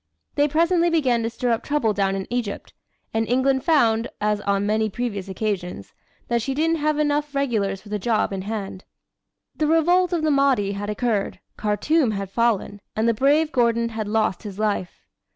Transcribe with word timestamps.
They 0.33 0.47
presently 0.47 0.89
began 0.89 1.21
to 1.21 1.29
stir 1.29 1.51
up 1.51 1.61
trouble 1.61 1.93
down 1.93 2.15
in 2.15 2.25
Egypt, 2.33 2.73
and 3.13 3.27
England 3.29 3.63
found, 3.63 4.07
as 4.19 4.41
on 4.41 4.65
many 4.65 4.89
previous 4.89 5.27
occasions, 5.29 5.93
that 6.27 6.41
she 6.41 6.55
didn't 6.55 6.77
have 6.77 6.95
half 6.95 7.01
enough 7.03 7.35
regulars 7.35 7.81
for 7.81 7.89
the 7.89 7.99
job 7.99 8.33
in 8.33 8.41
hand. 8.41 8.83
The 9.55 9.67
revolt 9.67 10.11
of 10.11 10.23
the 10.23 10.31
Mahdi 10.31 10.71
had 10.71 10.89
occurred, 10.89 11.39
Khartoum 11.55 12.13
had 12.13 12.31
fallen, 12.31 12.81
and 12.95 13.07
the 13.07 13.13
brave 13.13 13.51
Gordon 13.51 13.89
had 13.89 14.07
lost 14.07 14.41
his 14.41 14.57
life. 14.57 15.05